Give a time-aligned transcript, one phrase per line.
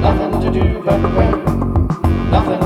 [0.00, 1.44] nothing to do but wait.
[2.30, 2.59] Nothing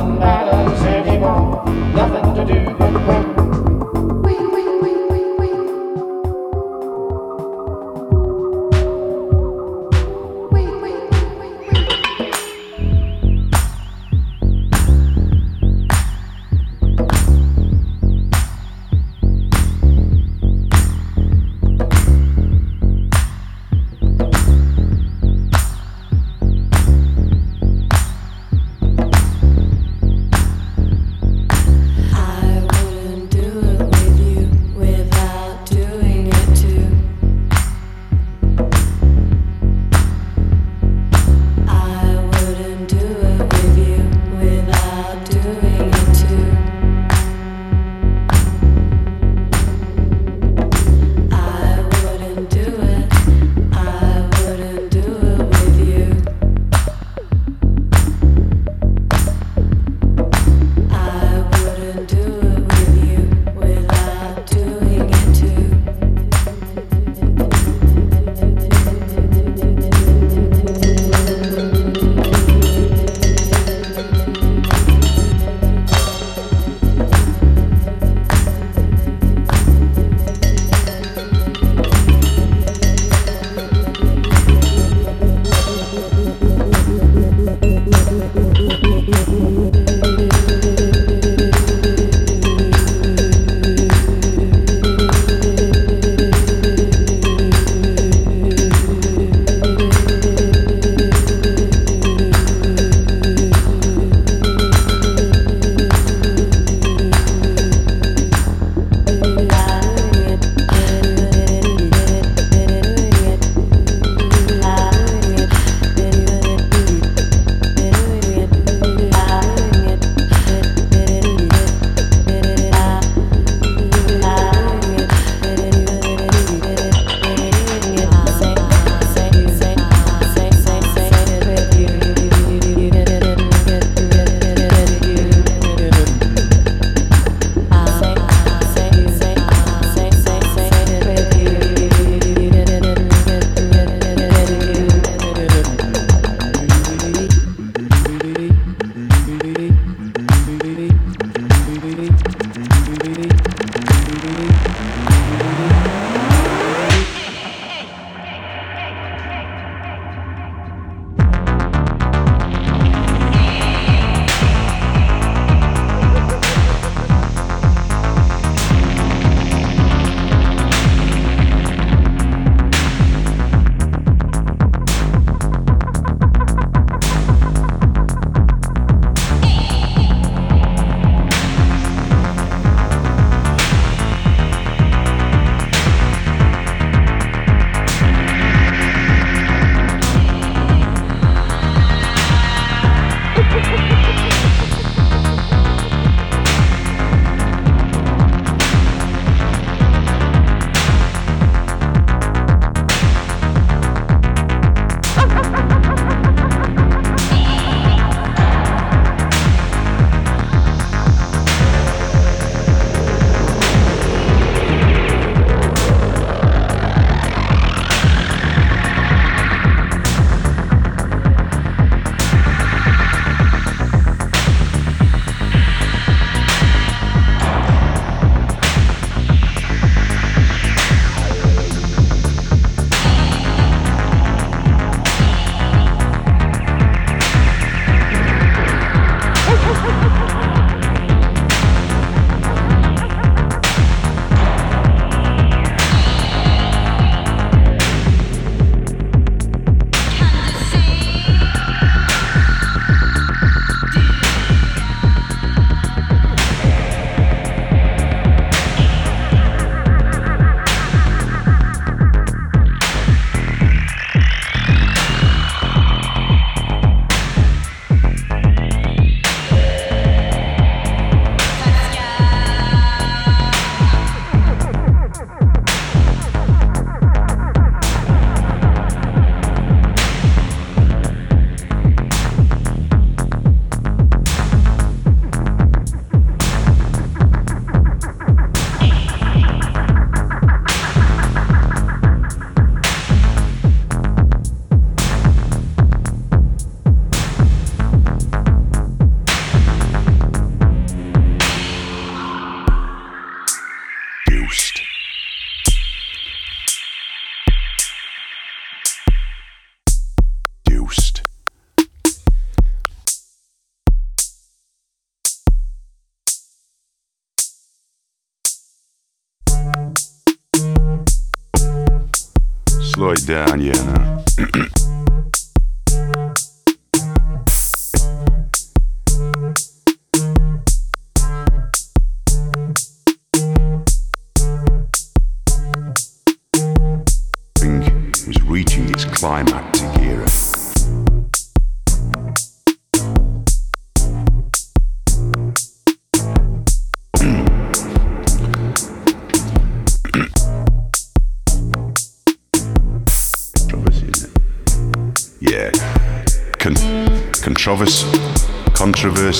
[323.16, 324.84] Slow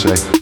[0.05, 0.34] Controversy.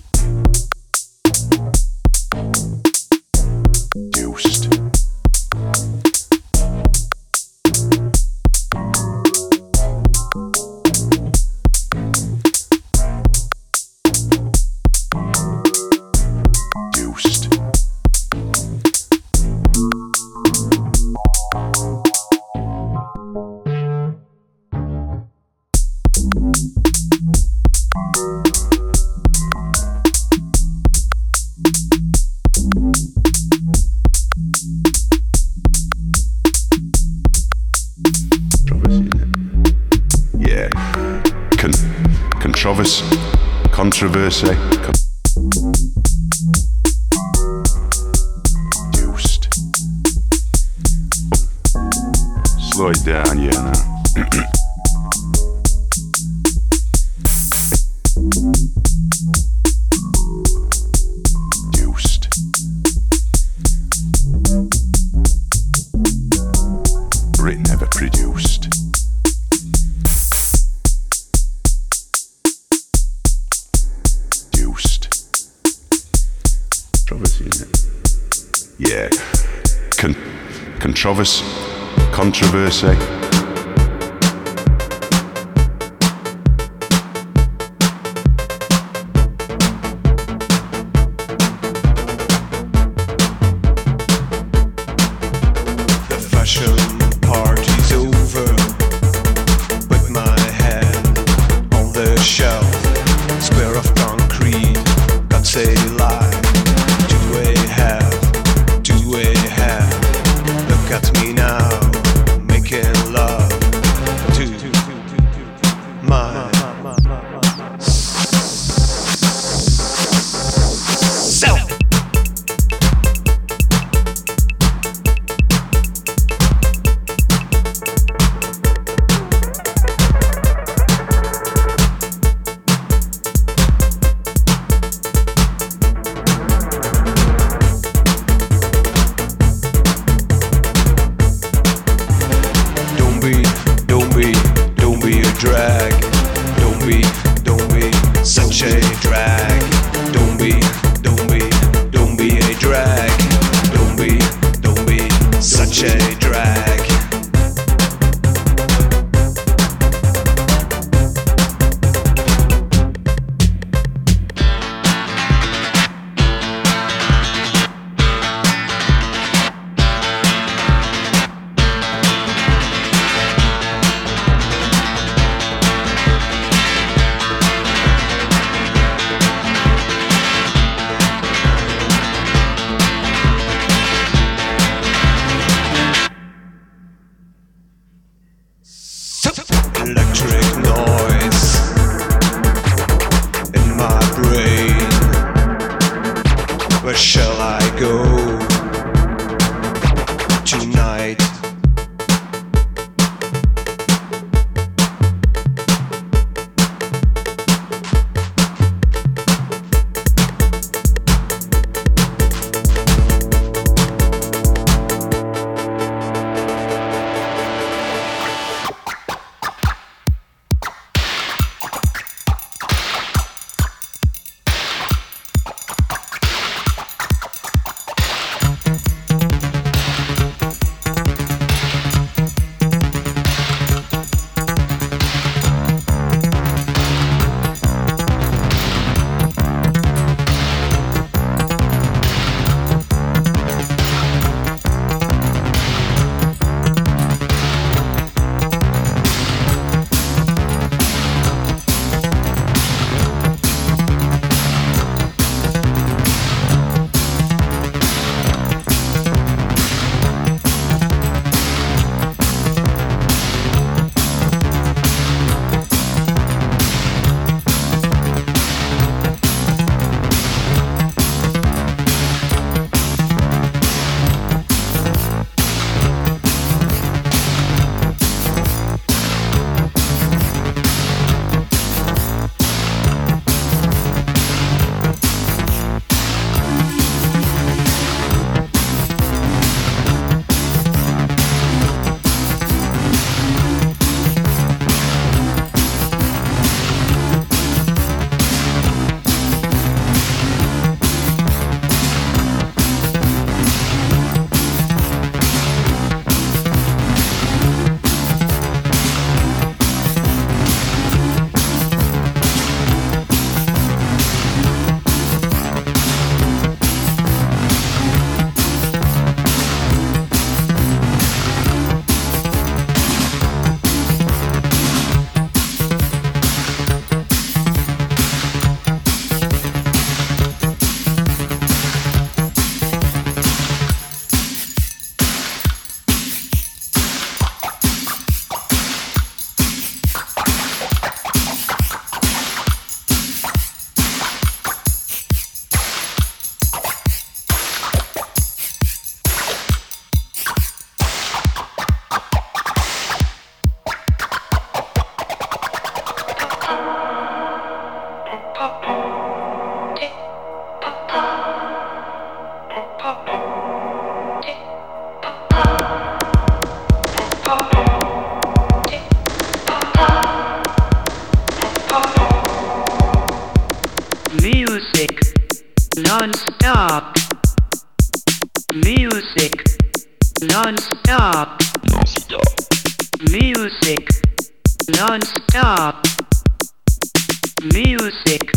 [387.51, 388.31] Music,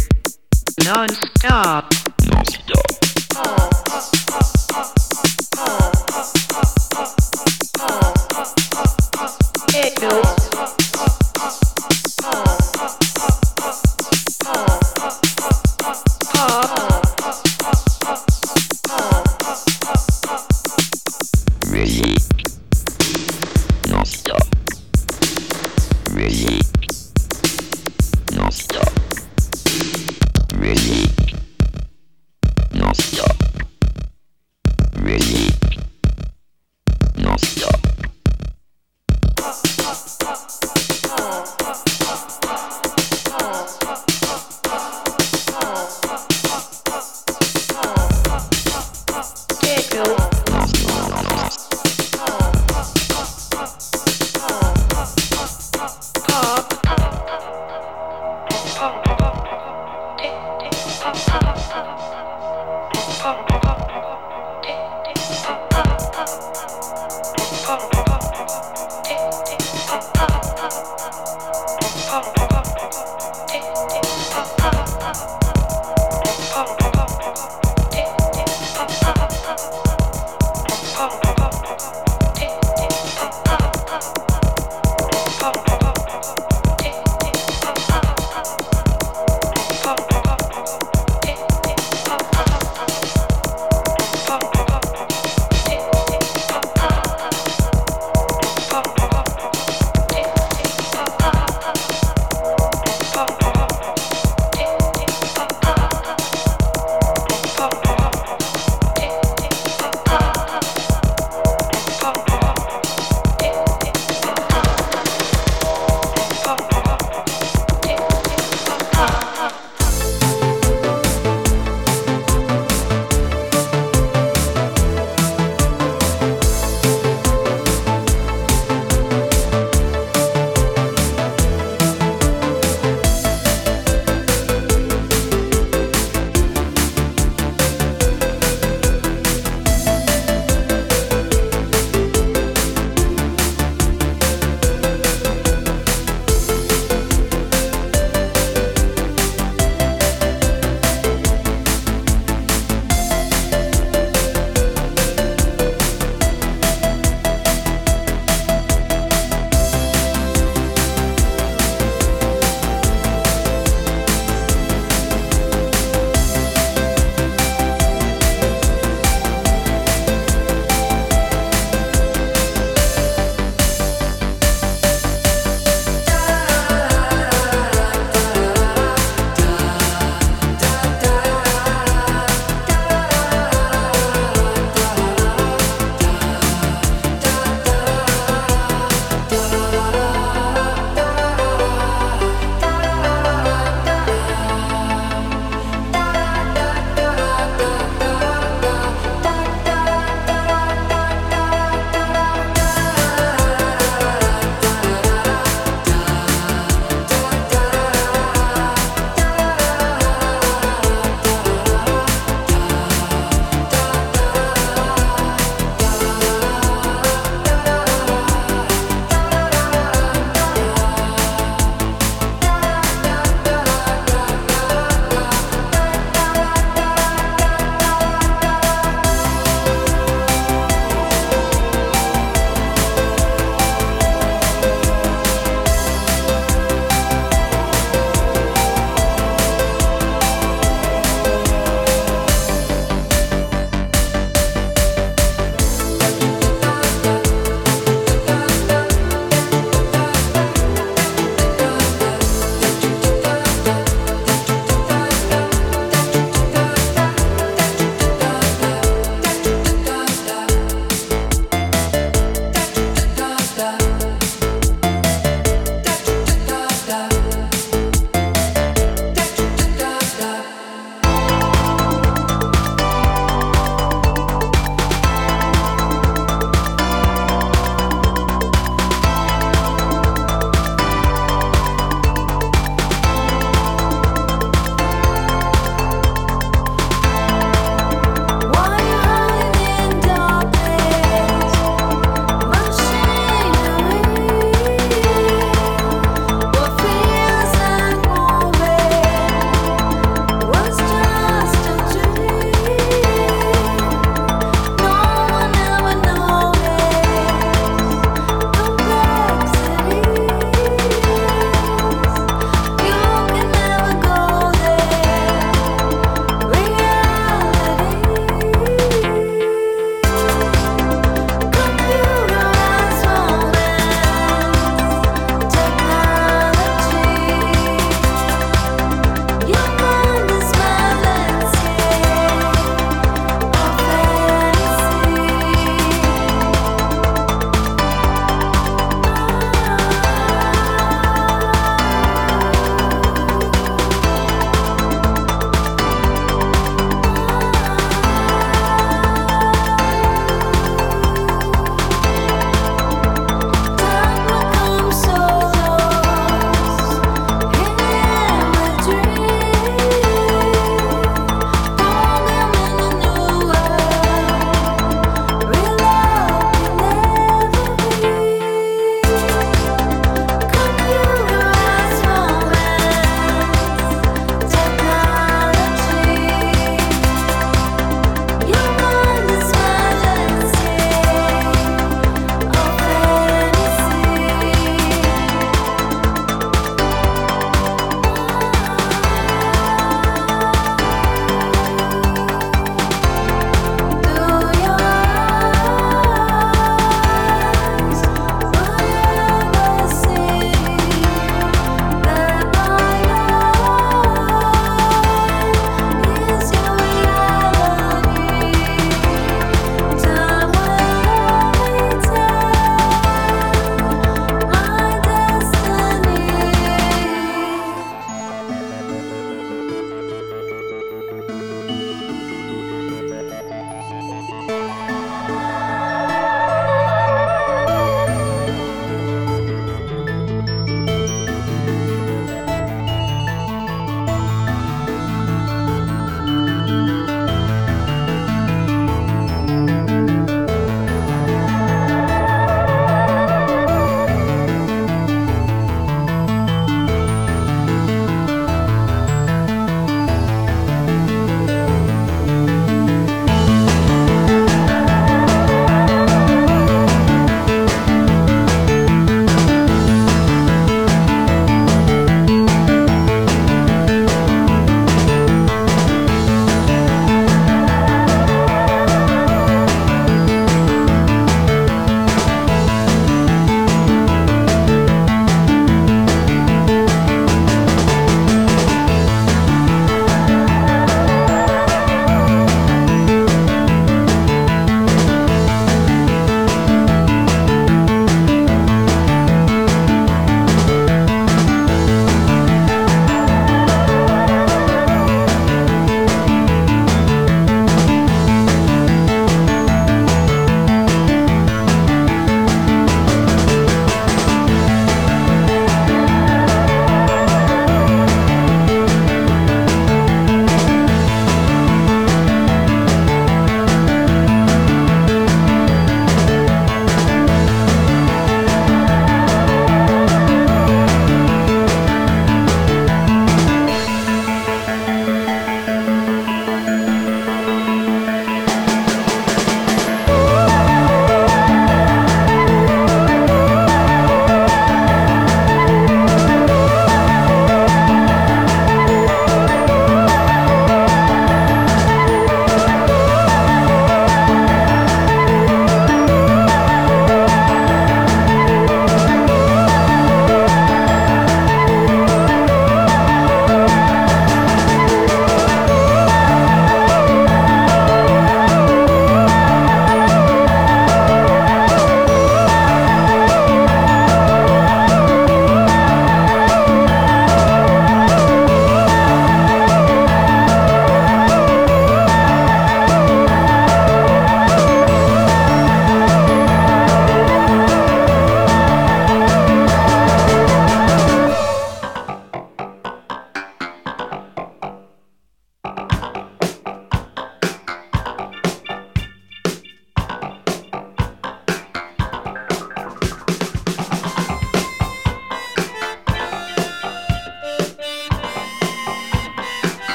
[0.83, 1.85] non-stop.
[2.25, 2.75] Non-stop.